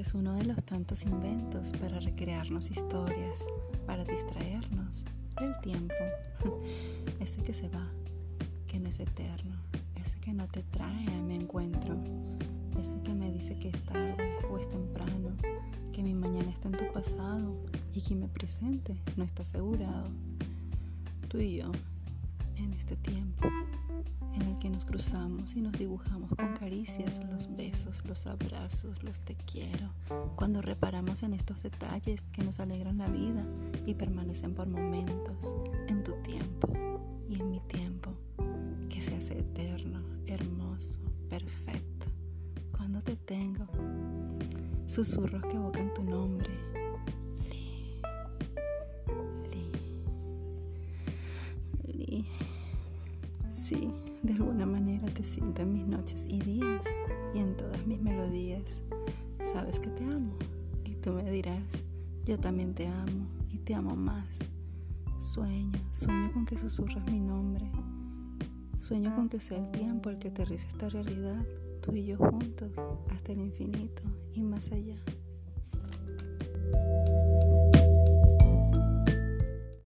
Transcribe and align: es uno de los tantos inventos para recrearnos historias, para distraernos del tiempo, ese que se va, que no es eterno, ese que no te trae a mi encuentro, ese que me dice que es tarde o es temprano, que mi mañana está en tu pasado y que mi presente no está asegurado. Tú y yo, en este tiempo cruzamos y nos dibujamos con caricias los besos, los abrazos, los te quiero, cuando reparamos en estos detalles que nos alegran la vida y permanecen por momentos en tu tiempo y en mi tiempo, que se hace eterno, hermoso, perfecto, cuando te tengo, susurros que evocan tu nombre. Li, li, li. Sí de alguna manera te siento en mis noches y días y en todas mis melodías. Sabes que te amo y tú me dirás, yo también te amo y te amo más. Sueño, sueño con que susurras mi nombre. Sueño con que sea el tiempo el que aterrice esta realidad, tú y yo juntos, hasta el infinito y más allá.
es 0.00 0.14
uno 0.14 0.34
de 0.34 0.44
los 0.44 0.64
tantos 0.64 1.04
inventos 1.04 1.72
para 1.72 2.00
recrearnos 2.00 2.70
historias, 2.70 3.44
para 3.86 4.02
distraernos 4.02 5.02
del 5.38 5.54
tiempo, 5.60 5.94
ese 7.20 7.42
que 7.42 7.52
se 7.52 7.68
va, 7.68 7.86
que 8.66 8.80
no 8.80 8.88
es 8.88 8.98
eterno, 8.98 9.56
ese 10.02 10.18
que 10.20 10.32
no 10.32 10.48
te 10.48 10.62
trae 10.62 11.06
a 11.06 11.22
mi 11.22 11.34
encuentro, 11.34 11.98
ese 12.80 12.98
que 13.02 13.12
me 13.12 13.30
dice 13.30 13.58
que 13.58 13.68
es 13.68 13.80
tarde 13.84 14.38
o 14.50 14.56
es 14.56 14.70
temprano, 14.70 15.36
que 15.92 16.02
mi 16.02 16.14
mañana 16.14 16.50
está 16.50 16.68
en 16.68 16.78
tu 16.78 16.92
pasado 16.92 17.54
y 17.92 18.00
que 18.00 18.14
mi 18.14 18.26
presente 18.26 18.96
no 19.18 19.24
está 19.24 19.42
asegurado. 19.42 20.08
Tú 21.28 21.38
y 21.38 21.58
yo, 21.58 21.70
en 22.56 22.72
este 22.72 22.96
tiempo 22.96 23.48
cruzamos 24.90 25.54
y 25.54 25.60
nos 25.60 25.72
dibujamos 25.74 26.30
con 26.34 26.52
caricias 26.56 27.20
los 27.30 27.54
besos, 27.54 28.04
los 28.06 28.26
abrazos, 28.26 29.04
los 29.04 29.20
te 29.20 29.36
quiero, 29.36 29.94
cuando 30.34 30.60
reparamos 30.60 31.22
en 31.22 31.32
estos 31.32 31.62
detalles 31.62 32.26
que 32.32 32.42
nos 32.42 32.58
alegran 32.58 32.98
la 32.98 33.08
vida 33.08 33.46
y 33.86 33.94
permanecen 33.94 34.52
por 34.52 34.66
momentos 34.66 35.54
en 35.86 36.02
tu 36.02 36.14
tiempo 36.22 36.68
y 37.28 37.36
en 37.36 37.50
mi 37.50 37.60
tiempo, 37.60 38.16
que 38.88 39.00
se 39.00 39.14
hace 39.14 39.38
eterno, 39.38 40.02
hermoso, 40.26 40.98
perfecto, 41.28 42.06
cuando 42.76 43.00
te 43.00 43.14
tengo, 43.14 43.68
susurros 44.88 45.42
que 45.42 45.54
evocan 45.54 45.94
tu 45.94 46.02
nombre. 46.02 46.50
Li, 47.48 48.02
li, 51.86 51.92
li. 51.92 52.26
Sí 53.52 53.88
de 54.22 54.34
alguna 54.34 54.66
manera 54.66 55.06
te 55.08 55.22
siento 55.22 55.62
en 55.62 55.72
mis 55.72 55.86
noches 55.86 56.26
y 56.28 56.40
días 56.40 56.84
y 57.34 57.38
en 57.38 57.56
todas 57.56 57.86
mis 57.86 58.00
melodías. 58.00 58.82
Sabes 59.52 59.78
que 59.78 59.88
te 59.88 60.04
amo 60.04 60.32
y 60.84 60.94
tú 60.96 61.12
me 61.12 61.30
dirás, 61.30 61.64
yo 62.26 62.38
también 62.38 62.74
te 62.74 62.86
amo 62.86 63.26
y 63.50 63.58
te 63.58 63.74
amo 63.74 63.96
más. 63.96 64.26
Sueño, 65.18 65.80
sueño 65.92 66.32
con 66.32 66.44
que 66.44 66.56
susurras 66.56 67.04
mi 67.10 67.20
nombre. 67.20 67.70
Sueño 68.76 69.14
con 69.14 69.28
que 69.28 69.40
sea 69.40 69.58
el 69.58 69.70
tiempo 69.70 70.10
el 70.10 70.18
que 70.18 70.28
aterrice 70.28 70.66
esta 70.68 70.88
realidad, 70.88 71.44
tú 71.82 71.94
y 71.94 72.04
yo 72.06 72.16
juntos, 72.16 72.72
hasta 73.10 73.32
el 73.32 73.40
infinito 73.40 74.02
y 74.34 74.42
más 74.42 74.70
allá. 74.72 74.96